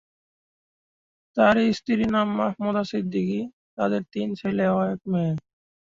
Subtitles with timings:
[1.37, 3.39] তার স্ত্রীর নাম মাহমুদা সিদ্দিকী;
[3.77, 5.33] তাদের তিন ছেলে ও এক মেয়ে।